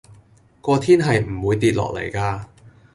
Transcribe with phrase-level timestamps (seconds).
[0.61, 2.45] 個天係唔會掉落嚟㗎